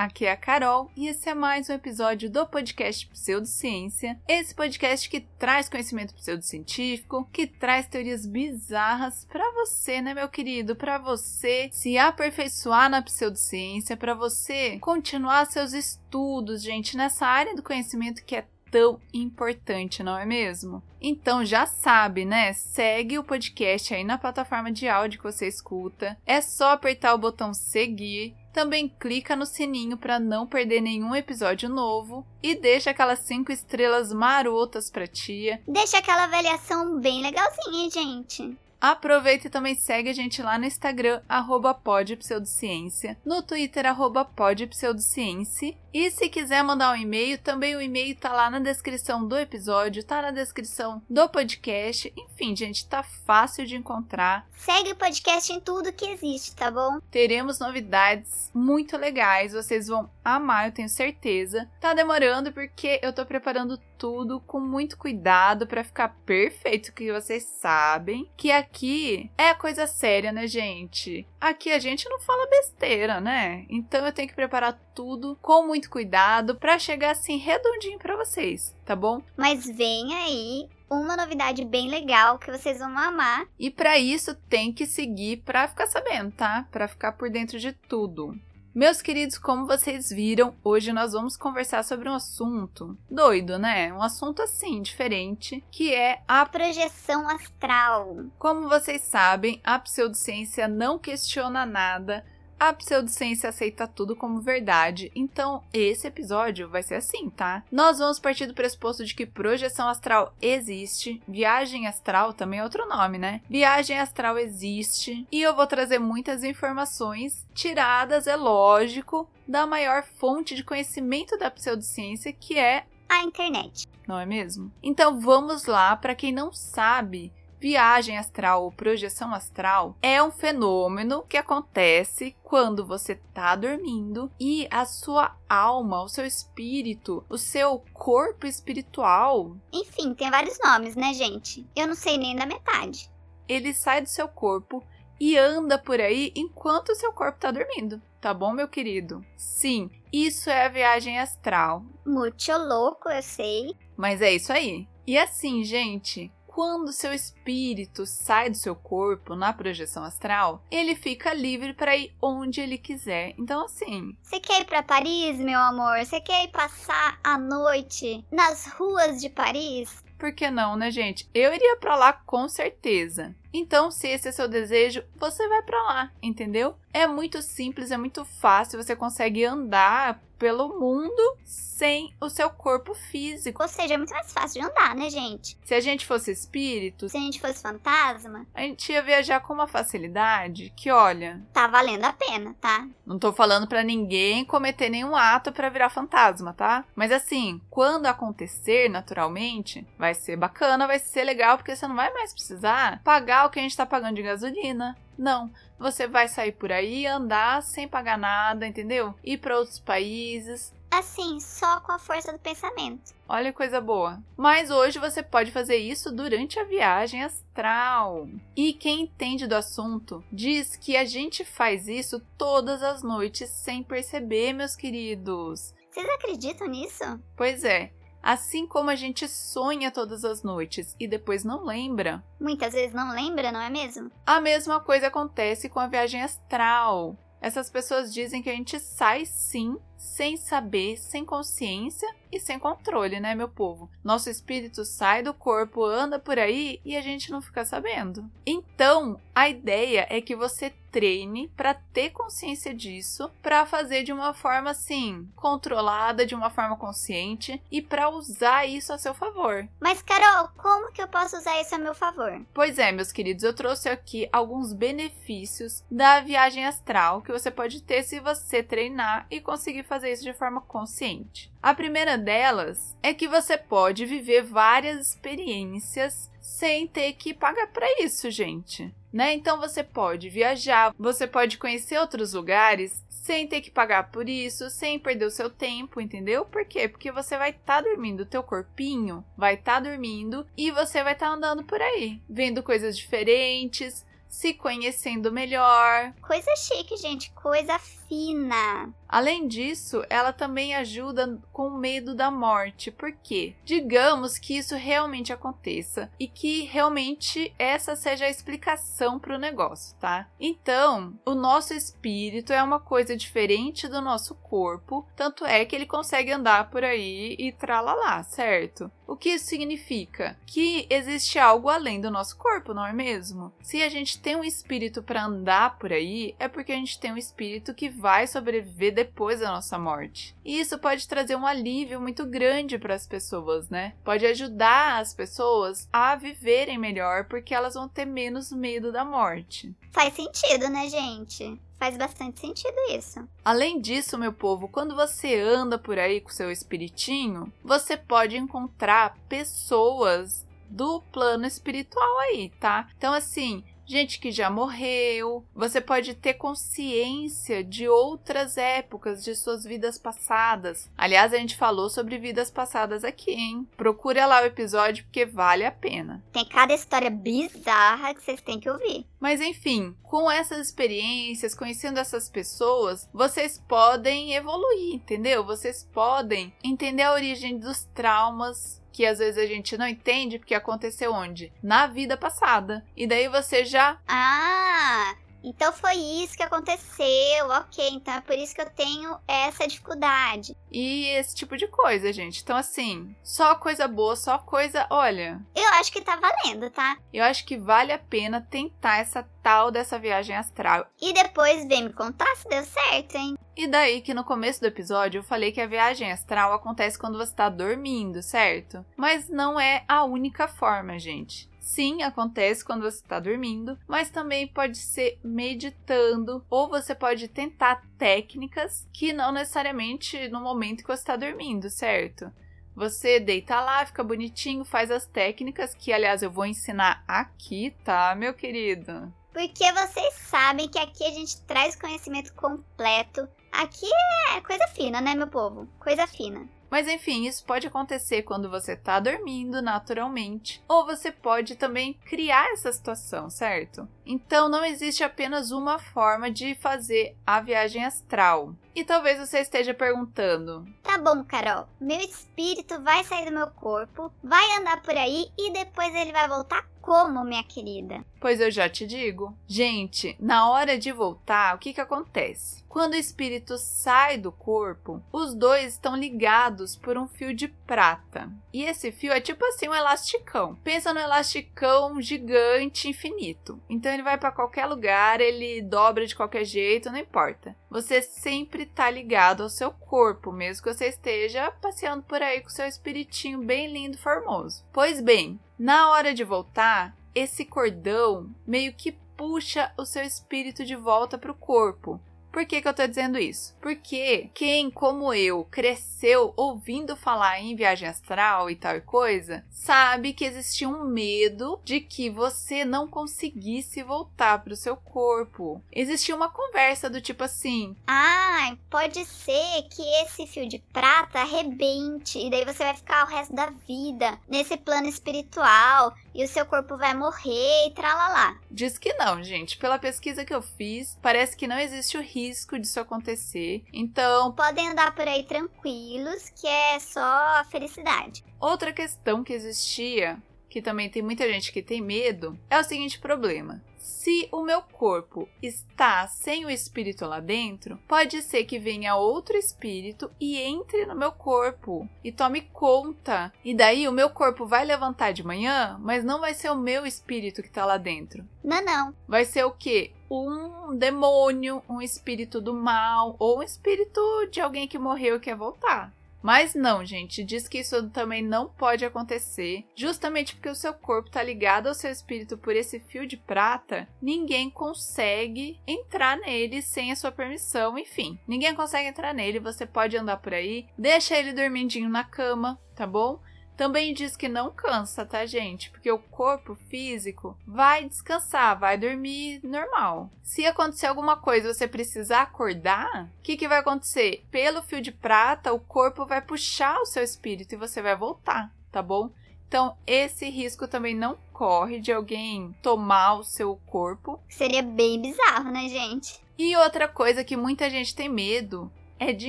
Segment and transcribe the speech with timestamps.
[0.00, 4.18] Aqui é a Carol e esse é mais um episódio do podcast Pseudociência.
[4.26, 10.74] Esse podcast que traz conhecimento pseudocientífico, que traz teorias bizarras para você, né, meu querido?
[10.74, 17.62] Para você se aperfeiçoar na pseudociência, para você continuar seus estudos, gente, nessa área do
[17.62, 20.82] conhecimento que é tão importante, não é mesmo?
[20.98, 22.54] Então já sabe, né?
[22.54, 26.16] Segue o podcast aí na plataforma de áudio que você escuta.
[26.24, 31.68] É só apertar o botão seguir também clica no sininho para não perder nenhum episódio
[31.68, 35.60] novo e deixa aquelas 5 estrelas marotas pra tia.
[35.66, 38.56] Deixa aquela avaliação bem legalzinha, gente.
[38.80, 45.76] Aproveita e também segue a gente lá no Instagram, arroba podpseudociência, no Twitter, arroba podpseudociência
[45.92, 50.04] e se quiser mandar um e-mail, também o e-mail tá lá na descrição do episódio,
[50.04, 52.12] tá na descrição do podcast.
[52.16, 54.46] Enfim, gente, tá fácil de encontrar.
[54.52, 57.00] Segue o podcast em tudo que existe, tá bom?
[57.10, 61.68] Teremos novidades muito legais, vocês vão amar, eu tenho certeza.
[61.80, 67.42] Tá demorando porque eu tô preparando tudo com muito cuidado para ficar perfeito, que vocês
[67.42, 71.28] sabem que aqui é coisa séria, né, gente?
[71.38, 73.66] Aqui a gente não fala besteira, né?
[73.68, 78.74] Então eu tenho que preparar tudo com muito cuidado para chegar assim redondinho para vocês,
[78.86, 79.22] tá bom?
[79.36, 83.46] Mas vem aí uma novidade bem legal que vocês vão amar.
[83.58, 86.66] E para isso tem que seguir para ficar sabendo, tá?
[86.72, 88.34] Para ficar por dentro de tudo.
[88.72, 93.92] Meus queridos, como vocês viram, hoje nós vamos conversar sobre um assunto doido, né?
[93.92, 98.26] Um assunto assim, diferente, que é a projeção astral.
[98.38, 102.24] Como vocês sabem, a pseudociência não questiona nada,
[102.60, 107.64] a pseudociência aceita tudo como verdade, então esse episódio vai ser assim, tá?
[107.72, 112.86] Nós vamos partir do pressuposto de que projeção astral existe, viagem astral também é outro
[112.86, 113.40] nome, né?
[113.48, 120.54] Viagem astral existe e eu vou trazer muitas informações tiradas, é lógico, da maior fonte
[120.54, 123.88] de conhecimento da pseudociência, que é a internet.
[124.06, 124.70] Não é mesmo?
[124.82, 131.22] Então vamos lá, para quem não sabe, Viagem astral ou projeção astral é um fenômeno
[131.28, 137.84] que acontece quando você tá dormindo e a sua alma, o seu espírito, o seu
[137.92, 139.58] corpo espiritual.
[139.70, 141.68] Enfim, tem vários nomes, né, gente?
[141.76, 143.10] Eu não sei nem da metade.
[143.46, 144.82] Ele sai do seu corpo
[145.20, 148.00] e anda por aí enquanto o seu corpo tá dormindo.
[148.22, 149.22] Tá bom, meu querido?
[149.36, 151.84] Sim, isso é a viagem astral.
[152.06, 153.76] Muito louco, eu sei.
[153.98, 154.88] Mas é isso aí.
[155.06, 161.32] E assim, gente, quando seu espírito sai do seu corpo na projeção astral, ele fica
[161.32, 163.34] livre para ir onde ele quiser.
[163.38, 164.14] Então, assim.
[164.22, 165.98] Você quer ir para Paris, meu amor?
[166.04, 170.04] Você quer ir passar a noite nas ruas de Paris?
[170.18, 171.26] Por que não, né, gente?
[171.32, 173.34] Eu iria para lá com certeza.
[173.54, 176.76] Então, se esse é seu desejo, você vai para lá, entendeu?
[176.92, 182.94] É muito simples, é muito fácil, você consegue andar pelo mundo sem o seu corpo
[182.94, 183.62] físico.
[183.62, 185.56] Ou seja, é muito mais fácil de andar, né, gente?
[185.62, 189.52] Se a gente fosse espírito, se a gente fosse fantasma, a gente ia viajar com
[189.52, 192.88] uma facilidade que, olha, tá valendo a pena, tá?
[193.04, 196.84] Não tô falando para ninguém cometer nenhum ato para virar fantasma, tá?
[196.96, 202.10] Mas assim, quando acontecer naturalmente, vai ser bacana, vai ser legal porque você não vai
[202.14, 204.96] mais precisar pagar o que a gente tá pagando de gasolina.
[205.20, 209.14] Não, você vai sair por aí, andar sem pagar nada, entendeu?
[209.22, 210.72] Ir para outros países.
[210.90, 213.12] Assim, só com a força do pensamento.
[213.28, 214.18] Olha que coisa boa.
[214.34, 218.30] Mas hoje você pode fazer isso durante a viagem astral.
[218.56, 223.82] E quem entende do assunto diz que a gente faz isso todas as noites sem
[223.82, 225.74] perceber, meus queridos.
[225.90, 227.20] Vocês acreditam nisso?
[227.36, 227.92] Pois é.
[228.22, 232.22] Assim como a gente sonha todas as noites e depois não lembra.
[232.38, 234.10] Muitas vezes não lembra, não é mesmo?
[234.26, 237.16] A mesma coisa acontece com a viagem astral.
[237.40, 243.20] Essas pessoas dizem que a gente sai sim, sem saber, sem consciência e sem controle,
[243.20, 243.90] né, meu povo?
[244.02, 248.28] Nosso espírito sai do corpo, anda por aí e a gente não fica sabendo.
[248.46, 254.34] Então, a ideia é que você treine para ter consciência disso, para fazer de uma
[254.34, 259.68] forma assim, controlada, de uma forma consciente e para usar isso a seu favor.
[259.80, 262.44] Mas Carol, como que eu posso usar isso a meu favor?
[262.52, 267.82] Pois é, meus queridos, eu trouxe aqui alguns benefícios da viagem astral que você pode
[267.82, 271.52] ter se você treinar e conseguir fazer isso de forma consciente.
[271.60, 278.00] A primeira delas é que você pode viver várias experiências sem ter que pagar para
[278.00, 278.94] isso, gente.
[279.12, 279.34] Né?
[279.34, 284.70] Então você pode viajar, você pode conhecer outros lugares sem ter que pagar por isso,
[284.70, 286.44] sem perder o seu tempo, entendeu?
[286.44, 286.88] Por quê?
[286.88, 291.02] Porque você vai estar tá dormindo, o teu corpinho vai estar tá dormindo e você
[291.02, 296.14] vai estar tá andando por aí, vendo coisas diferentes, se conhecendo melhor.
[296.22, 297.76] Coisa chique, gente, coisa
[298.10, 298.92] fina.
[299.08, 305.32] Além disso, ela também ajuda com o medo da morte, porque digamos que isso realmente
[305.32, 310.28] aconteça e que realmente essa seja a explicação para o negócio, tá?
[310.38, 315.86] Então, o nosso espírito é uma coisa diferente do nosso corpo, tanto é que ele
[315.86, 318.92] consegue andar por aí e tralalá, certo?
[319.08, 320.38] O que isso significa?
[320.46, 323.52] Que existe algo além do nosso corpo, não é mesmo?
[323.60, 327.12] Se a gente tem um espírito para andar por aí, é porque a gente tem
[327.12, 330.34] um espírito que vai sobreviver depois da nossa morte.
[330.42, 333.92] E isso pode trazer um alívio muito grande para as pessoas, né?
[334.02, 339.74] Pode ajudar as pessoas a viverem melhor porque elas vão ter menos medo da morte.
[339.90, 341.60] Faz sentido, né, gente?
[341.78, 343.26] Faz bastante sentido isso.
[343.44, 349.16] Além disso, meu povo, quando você anda por aí com seu espiritinho, você pode encontrar
[349.28, 352.88] pessoas do plano espiritual aí, tá?
[352.96, 355.44] Então, assim, gente que já morreu.
[355.54, 360.88] Você pode ter consciência de outras épocas de suas vidas passadas.
[360.96, 363.68] Aliás, a gente falou sobre vidas passadas aqui, hein?
[363.76, 366.22] Procura lá o episódio porque vale a pena.
[366.32, 369.04] Tem cada história bizarra que vocês têm que ouvir.
[369.18, 375.44] Mas enfim, com essas experiências, conhecendo essas pessoas, vocês podem evoluir, entendeu?
[375.44, 380.54] Vocês podem entender a origem dos traumas, que às vezes a gente não entende porque
[380.54, 381.52] aconteceu onde?
[381.62, 382.84] Na vida passada.
[382.96, 383.98] E daí você já.
[384.06, 385.14] Ah!
[385.42, 387.88] Então foi isso que aconteceu, ok.
[387.92, 390.56] Então é por isso que eu tenho essa dificuldade.
[390.70, 392.42] E esse tipo de coisa, gente.
[392.42, 394.86] Então, assim, só coisa boa, só coisa.
[394.90, 395.40] Olha.
[395.54, 396.98] Eu acho que tá valendo, tá?
[397.12, 400.86] Eu acho que vale a pena tentar essa tal dessa viagem astral.
[401.00, 403.36] E depois vem me contar se deu certo, hein?
[403.60, 407.18] E daí que no começo do episódio eu falei que a viagem astral acontece quando
[407.18, 408.82] você tá dormindo, certo?
[408.96, 411.46] Mas não é a única forma, gente.
[411.60, 417.82] Sim, acontece quando você está dormindo, mas também pode ser meditando ou você pode tentar
[417.98, 422.32] técnicas que não necessariamente no momento que você está dormindo, certo?
[422.74, 428.14] Você deita lá, fica bonitinho, faz as técnicas que, aliás, eu vou ensinar aqui, tá,
[428.14, 429.12] meu querido?
[429.34, 433.28] Porque vocês sabem que aqui a gente traz conhecimento completo.
[433.52, 433.88] Aqui
[434.34, 435.68] é coisa fina, né, meu povo?
[435.78, 436.48] Coisa fina.
[436.70, 442.52] Mas enfim, isso pode acontecer quando você tá dormindo naturalmente, ou você pode também criar
[442.52, 443.88] essa situação, certo?
[444.06, 448.54] Então não existe apenas uma forma de fazer a viagem astral.
[448.74, 454.12] E talvez você esteja perguntando: Tá bom, Carol, meu espírito vai sair do meu corpo,
[454.22, 458.04] vai andar por aí e depois ele vai voltar como, minha querida?
[458.20, 459.36] Pois eu já te digo.
[459.46, 462.64] Gente, na hora de voltar, o que que acontece?
[462.68, 468.30] Quando o espírito sai do corpo, os dois estão ligados por um fio de prata.
[468.52, 470.56] E esse fio é tipo assim um elasticão.
[470.64, 473.60] Pensa no elasticão gigante infinito.
[473.68, 477.54] Então ele vai para qualquer lugar, ele dobra de qualquer jeito, não importa.
[477.70, 482.48] Você sempre tá ligado ao seu corpo, mesmo que você esteja passeando por aí com
[482.50, 484.64] seu espiritinho bem lindo, formoso.
[484.72, 490.74] Pois bem, na hora de voltar, esse cordão meio que puxa o seu espírito de
[490.74, 492.00] volta para o corpo.
[492.32, 493.54] Por que, que eu tô dizendo isso?
[493.60, 500.12] Porque quem, como eu, cresceu ouvindo falar em viagem astral e tal e coisa, sabe
[500.12, 505.60] que existia um medo de que você não conseguisse voltar para o seu corpo.
[505.72, 512.18] Existia uma conversa do tipo assim: Ah, pode ser que esse fio de prata arrebente
[512.18, 516.44] e daí você vai ficar o resto da vida nesse plano espiritual e o seu
[516.46, 518.38] corpo vai morrer e tralalá.
[518.50, 519.56] Diz que não, gente.
[519.56, 523.64] Pela pesquisa que eu fiz, parece que não existe o risco disso acontecer.
[523.72, 528.24] Então, podem andar por aí tranquilos, que é só felicidade.
[528.38, 532.98] Outra questão que existia, que também tem muita gente que tem medo, é o seguinte
[532.98, 533.62] problema.
[533.78, 539.36] Se o meu corpo está sem o espírito lá dentro, pode ser que venha outro
[539.36, 543.32] espírito e entre no meu corpo e tome conta.
[543.42, 546.84] E daí o meu corpo vai levantar de manhã, mas não vai ser o meu
[546.84, 548.22] espírito que está lá dentro.
[548.44, 548.94] Não, não.
[549.08, 549.92] Vai ser o quê?
[550.10, 555.36] Um demônio, um espírito do mal ou um espírito de alguém que morreu e quer
[555.36, 555.92] voltar.
[556.22, 561.08] Mas não, gente, diz que isso também não pode acontecer, justamente porque o seu corpo
[561.08, 566.92] está ligado ao seu espírito por esse fio de prata, ninguém consegue entrar nele sem
[566.92, 568.18] a sua permissão, enfim.
[568.26, 572.86] Ninguém consegue entrar nele, você pode andar por aí, deixa ele dormindinho na cama, tá
[572.86, 573.20] bom?
[573.60, 575.68] Também diz que não cansa, tá, gente?
[575.68, 580.10] Porque o corpo físico vai descansar, vai dormir normal.
[580.22, 584.24] Se acontecer alguma coisa você precisar acordar, o que, que vai acontecer?
[584.30, 588.50] Pelo fio de prata, o corpo vai puxar o seu espírito e você vai voltar,
[588.72, 589.10] tá bom?
[589.46, 594.18] Então, esse risco também não corre de alguém tomar o seu corpo.
[594.30, 596.18] Seria bem bizarro, né, gente?
[596.38, 599.28] E outra coisa que muita gente tem medo é de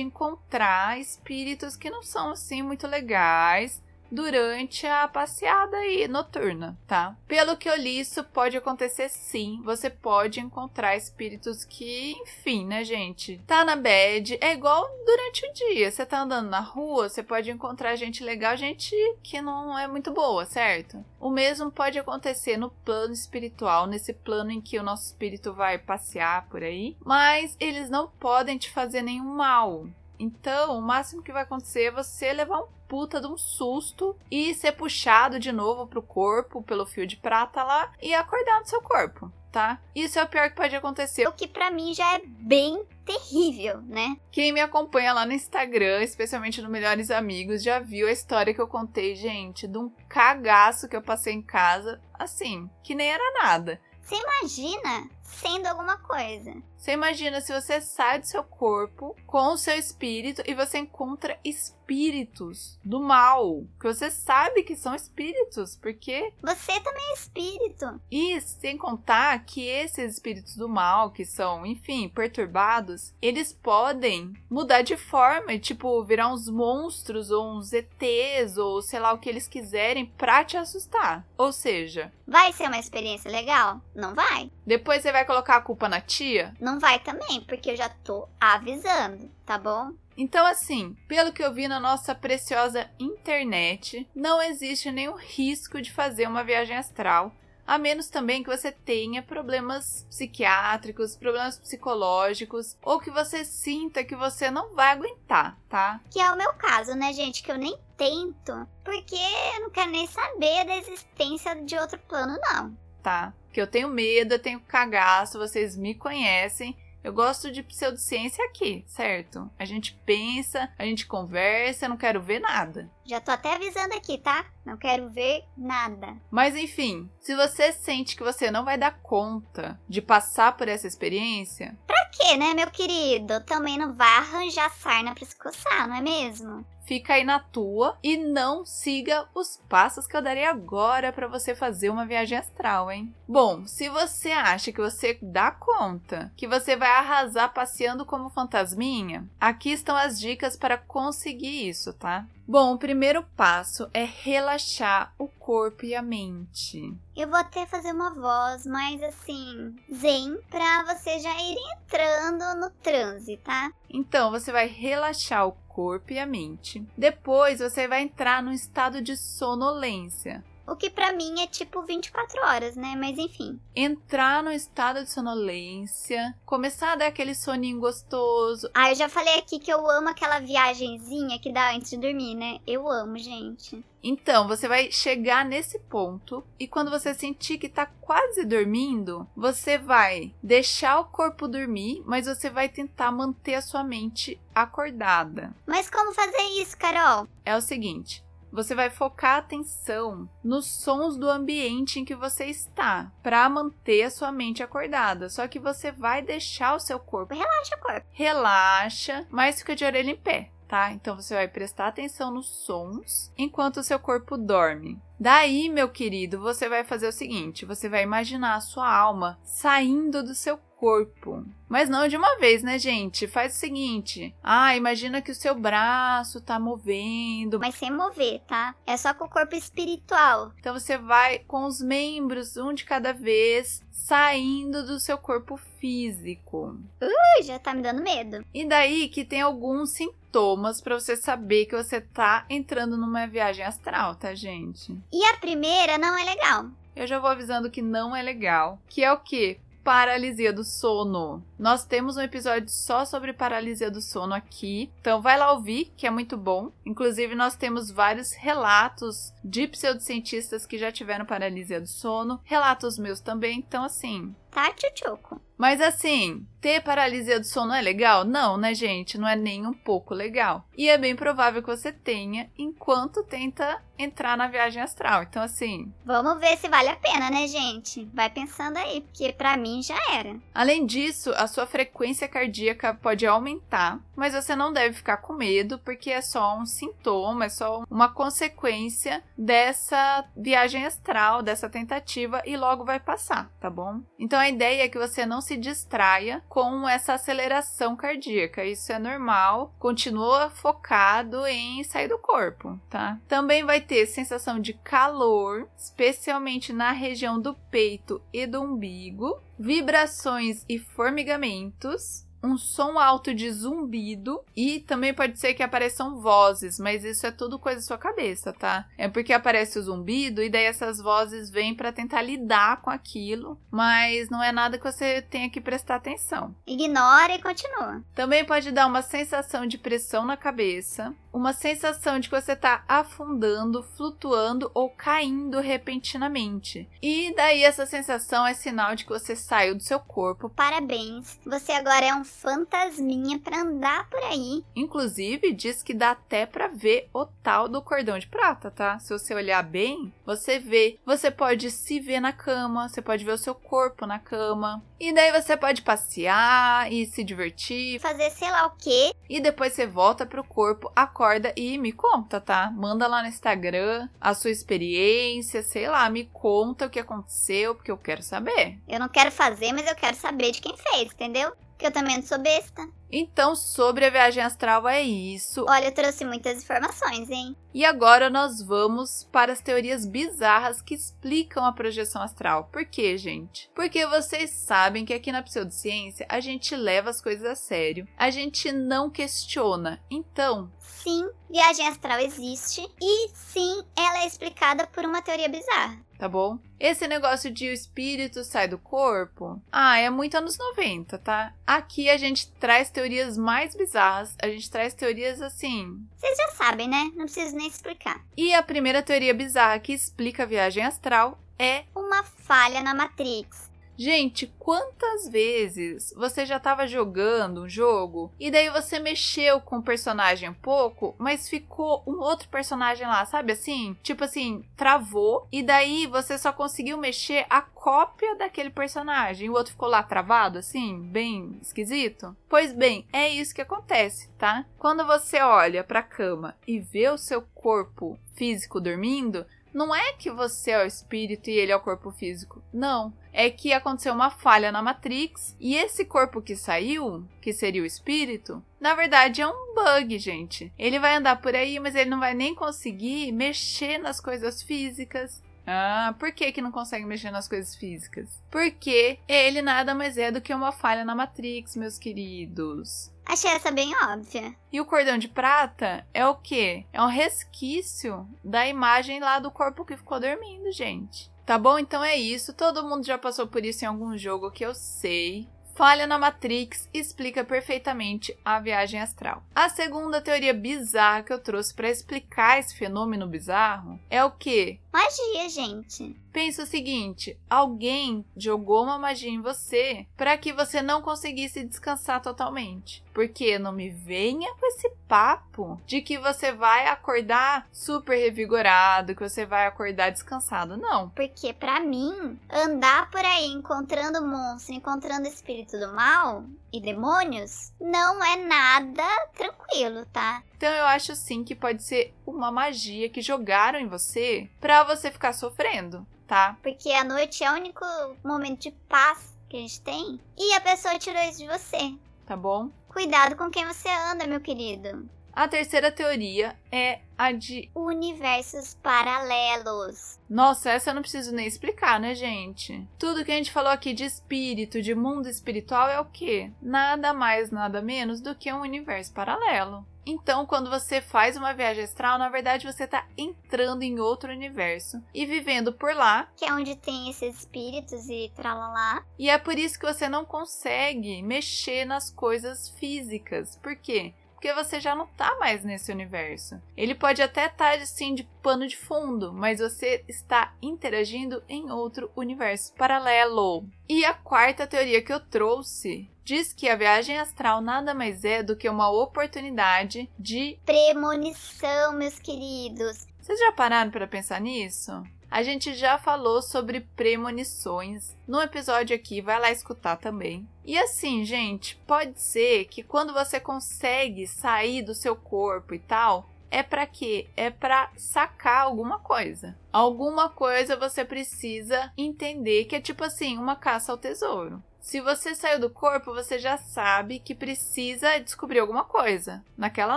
[0.00, 7.16] encontrar espíritos que não são assim muito legais durante a passeada aí noturna, tá?
[7.26, 9.62] Pelo que eu li, isso pode acontecer sim.
[9.64, 13.40] Você pode encontrar espíritos que, enfim, né, gente?
[13.46, 14.36] Tá na bad.
[14.38, 15.90] É igual durante o dia.
[15.90, 20.12] Você tá andando na rua, você pode encontrar gente legal, gente que não é muito
[20.12, 21.02] boa, certo?
[21.18, 25.78] O mesmo pode acontecer no plano espiritual, nesse plano em que o nosso espírito vai
[25.78, 29.86] passear por aí, mas eles não podem te fazer nenhum mal.
[30.18, 34.52] Então, o máximo que vai acontecer é você levar um puta de um susto e
[34.52, 38.82] ser puxado de novo pro corpo pelo fio de prata lá e acordar no seu
[38.82, 39.32] corpo.
[39.50, 39.80] Tá?
[39.94, 41.26] Isso é o pior que pode acontecer.
[41.26, 44.18] O que para mim já é bem terrível, né?
[44.30, 48.60] Quem me acompanha lá no Instagram, especialmente no Melhores Amigos, já viu a história que
[48.60, 53.42] eu contei, gente, de um cagaço que eu passei em casa, assim, que nem era
[53.42, 53.80] nada.
[54.02, 56.54] Você imagina sendo alguma coisa.
[56.82, 61.38] Você imagina se você sai do seu corpo com o seu espírito e você encontra
[61.44, 68.00] espíritos do mal, que você sabe que são espíritos, porque você também é espírito.
[68.10, 74.82] E sem contar que esses espíritos do mal, que são, enfim, perturbados, eles podem mudar
[74.82, 79.28] de forma e tipo virar uns monstros ou uns ETs ou sei lá o que
[79.28, 81.24] eles quiserem pra te assustar.
[81.38, 83.80] Ou seja, vai ser uma experiência legal?
[83.94, 84.50] Não vai.
[84.66, 86.54] Depois você vai colocar a culpa na tia?
[86.58, 89.92] Não vai também, porque eu já tô avisando, tá bom?
[90.16, 95.90] Então, assim, pelo que eu vi na nossa preciosa internet, não existe nenhum risco de
[95.90, 97.34] fazer uma viagem astral
[97.66, 104.16] a menos também que você tenha problemas psiquiátricos, problemas psicológicos, ou que você sinta que
[104.16, 106.00] você não vai aguentar, tá?
[106.10, 107.42] Que é o meu caso, né, gente?
[107.42, 109.16] Que eu nem tento, porque
[109.54, 112.76] eu não quero nem saber da existência de outro plano, não.
[113.02, 113.32] Tá?
[113.52, 116.76] Que eu tenho medo, eu tenho cagaço, vocês me conhecem.
[117.04, 119.50] Eu gosto de pseudociência aqui, certo?
[119.58, 122.88] A gente pensa, a gente conversa, eu não quero ver nada.
[123.04, 124.46] Já tô até avisando aqui, tá?
[124.64, 126.16] Não quero ver nada.
[126.30, 130.86] Mas enfim, se você sente que você não vai dar conta de passar por essa
[130.86, 131.76] experiência.
[131.88, 133.40] Pra quê, né, meu querido?
[133.44, 136.64] Também não vai arranjar sarna pra se coçar, não é mesmo?
[136.84, 141.54] Fica aí na tua e não siga os passos que eu darei agora para você
[141.54, 143.14] fazer uma viagem astral, hein?
[143.26, 149.28] Bom, se você acha que você dá conta, que você vai arrasar passeando como fantasminha,
[149.40, 152.26] aqui estão as dicas para conseguir isso, tá?
[152.46, 156.92] Bom, o primeiro passo é relaxar o corpo e a mente.
[157.16, 162.70] Eu vou até fazer uma voz mais assim, zen, pra você já ir entrando no
[162.82, 163.72] transe, tá?
[163.88, 166.84] Então, você vai relaxar o corpo e a mente.
[166.96, 170.44] Depois, você vai entrar no estado de sonolência.
[170.66, 172.94] O que para mim é tipo 24 horas, né?
[172.96, 173.58] Mas enfim.
[173.74, 178.70] Entrar no estado de sonolência, começar a dar aquele soninho gostoso.
[178.72, 182.34] Ah, eu já falei aqui que eu amo aquela viagenzinha que dá antes de dormir,
[182.34, 182.60] né?
[182.66, 183.84] Eu amo, gente.
[184.02, 189.78] Então, você vai chegar nesse ponto e quando você sentir que tá quase dormindo, você
[189.78, 195.54] vai deixar o corpo dormir, mas você vai tentar manter a sua mente acordada.
[195.64, 197.28] Mas como fazer isso, Carol?
[197.44, 202.44] É o seguinte, você vai focar a atenção nos sons do ambiente em que você
[202.44, 205.30] está, para manter a sua mente acordada.
[205.30, 207.34] Só que você vai deixar o seu corpo.
[207.34, 208.06] Relaxa corpo.
[208.10, 210.50] Relaxa, mas fica de orelha em pé.
[210.68, 210.90] Tá?
[210.90, 214.98] Então você vai prestar atenção nos sons enquanto o seu corpo dorme.
[215.20, 220.22] Daí, meu querido, você vai fazer o seguinte: você vai imaginar a sua alma saindo
[220.22, 221.44] do seu corpo.
[221.68, 223.28] Mas não de uma vez, né, gente?
[223.28, 227.60] Faz o seguinte: ah, imagina que o seu braço tá movendo.
[227.60, 228.74] Mas sem mover, tá?
[228.84, 230.52] É só com o corpo espiritual.
[230.58, 236.76] Então você vai com os membros, um de cada vez, saindo do seu corpo físico.
[237.00, 238.44] Ui, já tá me dando medo.
[238.52, 243.64] E daí que tem alguns sintomas para você saber que você tá entrando numa viagem
[243.64, 244.98] astral, tá, gente?
[245.12, 246.66] E a primeira não é legal.
[246.96, 249.58] Eu já vou avisando que não é legal, que é o que?
[249.82, 251.42] Paralisia do sono.
[251.58, 256.06] Nós temos um episódio só sobre paralisia do sono aqui, então vai lá ouvir, que
[256.06, 256.72] é muito bom.
[256.84, 263.20] Inclusive, nós temos vários relatos de pseudocientistas que já tiveram paralisia do sono, relatos meus
[263.20, 264.34] também, então assim.
[264.50, 265.40] Tá, tchutchuco.
[265.56, 268.24] Mas assim, ter paralisia do sono é legal?
[268.24, 269.18] Não, né, gente?
[269.18, 270.64] Não é nem um pouco legal.
[270.78, 275.24] E é bem provável que você tenha enquanto tenta entrar na viagem astral.
[275.24, 275.92] Então, assim.
[276.04, 278.08] Vamos ver se vale a pena, né, gente?
[278.14, 280.36] Vai pensando aí, porque para mim já era.
[280.54, 285.78] Além disso, a sua frequência cardíaca pode aumentar, mas você não deve ficar com medo,
[285.80, 292.56] porque é só um sintoma, é só uma consequência dessa viagem astral, dessa tentativa, e
[292.56, 294.00] logo vai passar, tá bom?
[294.18, 298.64] Então a ideia é que você não se distraia com essa aceleração cardíaca.
[298.64, 299.74] Isso é normal.
[299.78, 303.18] Continua focado em sair do corpo, tá?
[303.28, 310.64] Também vai ter sensação de calor, especialmente na região do peito e do umbigo, vibrações
[310.66, 317.04] e formigamentos um som alto de zumbido e também pode ser que apareçam vozes, mas
[317.04, 318.86] isso é tudo coisa da sua cabeça, tá?
[318.98, 323.58] É porque aparece o zumbido e daí essas vozes vêm para tentar lidar com aquilo,
[323.70, 326.54] mas não é nada que você tenha que prestar atenção.
[326.66, 328.02] Ignora e continua.
[328.14, 332.84] Também pode dar uma sensação de pressão na cabeça, uma sensação de que você está
[332.86, 336.88] afundando, flutuando ou caindo repentinamente.
[337.00, 340.50] E daí essa sensação é sinal de que você saiu do seu corpo.
[340.50, 344.62] Parabéns, você agora é um fantasminha para andar por aí.
[344.76, 348.98] Inclusive diz que dá até para ver o tal do cordão de prata, tá?
[348.98, 350.98] Se você olhar bem, você vê.
[351.06, 354.82] Você pode se ver na cama, você pode ver o seu corpo na cama.
[355.00, 359.12] E daí você pode passear e se divertir, fazer sei lá o quê.
[359.28, 362.68] E depois você volta pro corpo, acorda acorda e me conta, tá?
[362.72, 367.92] Manda lá no Instagram a sua experiência, sei lá, me conta o que aconteceu, porque
[367.92, 368.78] eu quero saber.
[368.88, 371.52] Eu não quero fazer, mas eu quero saber de quem fez, entendeu?
[371.70, 372.88] Porque eu também não sou besta.
[373.12, 375.66] Então, sobre a viagem astral é isso.
[375.68, 377.54] Olha, eu trouxe muitas informações, hein?
[377.74, 382.70] E agora nós vamos para as teorias bizarras que explicam a projeção astral.
[382.72, 383.70] Por quê, gente?
[383.74, 388.08] Porque vocês sabem que aqui na pseudociência a gente leva as coisas a sério.
[388.16, 390.02] A gente não questiona.
[390.10, 396.28] Então, sim, viagem astral existe e sim, ela é explicada por uma teoria bizarra tá
[396.28, 396.56] bom?
[396.78, 401.52] Esse negócio de o espírito sai do corpo, ah, é muito anos 90, tá?
[401.66, 403.01] Aqui a gente traz teorias
[403.36, 406.06] mais bizarras, a gente traz teorias assim.
[406.16, 407.10] Vocês já sabem, né?
[407.14, 408.20] Não preciso nem explicar.
[408.36, 413.71] E a primeira teoria bizarra que explica a viagem astral é uma falha na Matrix.
[414.02, 419.82] Gente, quantas vezes você já estava jogando um jogo e daí você mexeu com o
[419.82, 423.96] personagem um pouco, mas ficou um outro personagem lá, sabe assim?
[424.02, 429.48] Tipo assim, travou e daí você só conseguiu mexer a cópia daquele personagem.
[429.48, 432.36] O outro ficou lá travado, assim, bem esquisito.
[432.48, 434.66] Pois bem, é isso que acontece, tá?
[434.80, 440.12] Quando você olha para a cama e vê o seu corpo físico dormindo, não é
[440.12, 442.62] que você é o espírito e ele é o corpo físico.
[442.72, 443.12] Não.
[443.32, 447.86] É que aconteceu uma falha na Matrix e esse corpo que saiu, que seria o
[447.86, 450.72] espírito, na verdade é um bug, gente.
[450.78, 455.42] Ele vai andar por aí, mas ele não vai nem conseguir mexer nas coisas físicas.
[455.66, 458.42] Ah, por que, que não consegue mexer nas coisas físicas?
[458.50, 463.11] Porque ele nada mais é do que uma falha na Matrix, meus queridos.
[463.24, 464.54] Achei essa bem óbvia.
[464.72, 466.84] E o cordão de prata é o quê?
[466.92, 471.30] É um resquício da imagem lá do corpo que ficou dormindo, gente.
[471.46, 471.78] Tá bom?
[471.78, 472.52] Então é isso.
[472.52, 475.48] Todo mundo já passou por isso em algum jogo que eu sei.
[475.74, 479.42] Falha na Matrix explica perfeitamente a viagem astral.
[479.54, 484.78] A segunda teoria bizarra que eu trouxe para explicar esse fenômeno bizarro é o que?
[484.92, 486.14] Magia, gente.
[486.30, 492.20] Pensa o seguinte: alguém jogou uma magia em você para que você não conseguisse descansar
[492.20, 493.02] totalmente.
[493.14, 499.28] Porque não me venha com esse papo de que você vai acordar super revigorado, que
[499.28, 500.76] você vai acordar descansado.
[500.76, 501.08] Não.
[501.10, 508.24] Porque para mim, andar por aí encontrando monstro, encontrando espírito do mal e demônios, não
[508.24, 509.04] é nada
[509.36, 510.42] tranquilo, tá?
[510.56, 515.10] Então eu acho sim que pode ser uma magia que jogaram em você para você
[515.10, 516.56] ficar sofrendo tá?
[516.62, 517.84] Porque a noite é o único
[518.24, 520.18] momento de paz que a gente tem.
[520.34, 521.94] E a pessoa tirou isso de você.
[522.24, 522.70] Tá bom?
[522.88, 525.06] Cuidado com quem você anda, meu querido.
[525.32, 530.18] A terceira teoria é a de universos paralelos.
[530.28, 532.86] Nossa, essa eu não preciso nem explicar, né, gente?
[532.98, 536.50] Tudo que a gente falou aqui de espírito, de mundo espiritual é o quê?
[536.60, 539.86] Nada mais, nada menos do que um universo paralelo.
[540.04, 545.00] Então, quando você faz uma viagem astral, na verdade você está entrando em outro universo
[545.14, 546.28] e vivendo por lá.
[546.36, 549.04] Que é onde tem esses espíritos e tralalá.
[549.18, 553.56] E é por isso que você não consegue mexer nas coisas físicas.
[553.62, 554.12] Por quê?
[554.42, 556.60] Porque você já não tá mais nesse universo.
[556.76, 561.70] Ele pode até estar tá, assim de pano de fundo, mas você está interagindo em
[561.70, 563.64] outro universo paralelo.
[563.88, 568.42] E a quarta teoria que eu trouxe diz que a viagem astral nada mais é
[568.42, 573.06] do que uma oportunidade de premonição, meus queridos.
[573.20, 575.04] Vocês já pararam para pensar nisso?
[575.32, 580.46] A gente já falou sobre premonições no episódio aqui, vai lá escutar também.
[580.62, 586.28] E assim, gente, pode ser que quando você consegue sair do seu corpo e tal,
[586.50, 587.30] é para quê?
[587.34, 589.56] É para sacar alguma coisa.
[589.72, 594.62] Alguma coisa você precisa entender que é tipo assim, uma caça ao tesouro.
[594.82, 599.96] Se você saiu do corpo, você já sabe que precisa descobrir alguma coisa naquela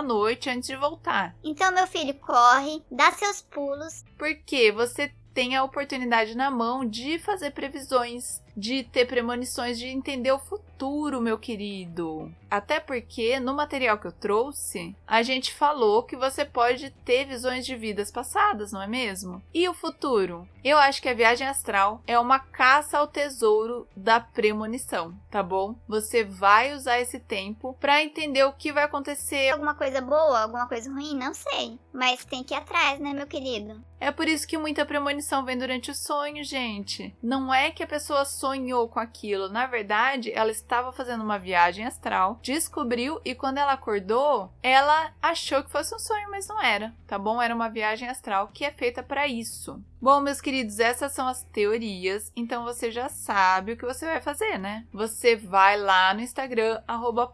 [0.00, 1.34] noite antes de voltar.
[1.44, 4.04] Então, meu filho, corre, dá seus pulos.
[4.16, 10.32] Porque você tem a oportunidade na mão de fazer previsões, de ter premonições, de entender
[10.32, 12.32] o futuro, meu querido.
[12.50, 17.66] Até porque no material que eu trouxe, a gente falou que você pode ter visões
[17.66, 19.42] de vidas passadas, não é mesmo?
[19.52, 20.48] E o futuro?
[20.64, 25.76] Eu acho que a viagem astral é uma caça ao tesouro da premonição, tá bom?
[25.86, 29.50] Você vai usar esse tempo para entender o que vai acontecer.
[29.50, 33.26] Alguma coisa boa, alguma coisa ruim, não sei, mas tem que ir atrás, né, meu
[33.26, 33.80] querido?
[33.98, 37.14] É por isso que muita premonição vem durante o sonho, gente.
[37.22, 41.84] Não é que a pessoa sonhou com aquilo, na verdade, ela estava fazendo uma viagem
[41.84, 46.94] astral, descobriu e quando ela acordou, ela achou que fosse um sonho, mas não era,
[47.08, 47.42] tá bom?
[47.42, 49.82] Era uma viagem astral que é feita para isso.
[50.00, 54.20] Bom, meus queridos, essas são as teorias, então você já sabe o que você vai
[54.20, 54.86] fazer, né?
[54.92, 57.26] Você vai lá no Instagram, arroba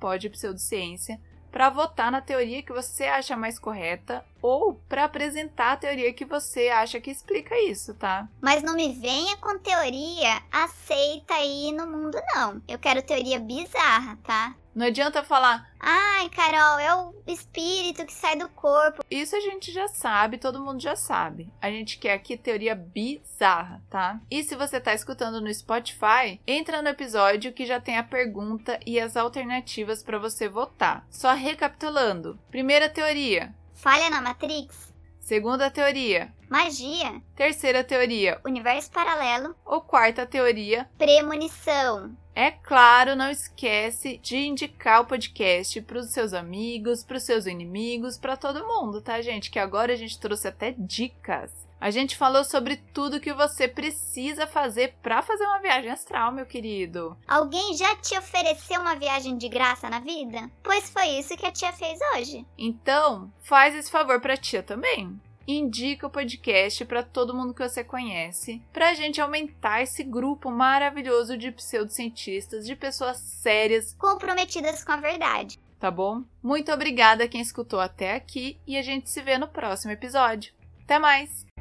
[1.53, 6.25] para votar na teoria que você acha mais correta ou para apresentar a teoria que
[6.25, 8.29] você acha que explica isso, tá?
[8.41, 12.61] Mas não me venha com teoria aceita aí no mundo, não.
[12.69, 14.55] Eu quero teoria bizarra, tá?
[14.75, 19.05] Não adianta falar, ai, Carol, é o espírito que sai do corpo.
[19.11, 21.53] Isso a gente já sabe, todo mundo já sabe.
[21.61, 24.19] A gente quer aqui teoria bizarra, tá?
[24.31, 28.81] E se você tá escutando no Spotify, entra no episódio que já tem a pergunta
[28.87, 31.07] e as alternativas para você votar.
[31.11, 32.39] Só recapitulando.
[32.51, 34.93] Primeira teoria: falha na Matrix.
[35.19, 37.23] Segunda teoria: magia.
[37.35, 39.57] Terceira teoria: universo paralelo.
[39.65, 42.15] Ou quarta teoria: premonição.
[42.35, 47.47] É claro, não esquece de indicar o podcast para os seus amigos, para os seus
[47.47, 49.51] inimigos, para todo mundo, tá, gente?
[49.51, 51.51] Que agora a gente trouxe até dicas.
[51.79, 56.47] A gente falou sobre tudo que você precisa fazer para fazer uma viagem astral, meu
[56.47, 57.19] querido.
[57.27, 60.49] Alguém já te ofereceu uma viagem de graça na vida?
[60.63, 62.47] Pois foi isso que a tia fez hoje.
[62.57, 67.67] Então, faz esse favor para a tia também indica o podcast para todo mundo que
[67.67, 74.85] você conhece, para a gente aumentar esse grupo maravilhoso de pseudocientistas, de pessoas sérias, comprometidas
[74.85, 75.59] com a verdade.
[75.79, 76.23] Tá bom?
[76.43, 80.53] Muito obrigada a quem escutou até aqui e a gente se vê no próximo episódio.
[80.85, 81.52] Até mais!